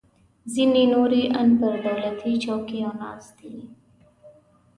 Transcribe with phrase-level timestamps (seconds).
[0.53, 3.55] ځینې نور یې ان پر دولتي چوکیو ناست دي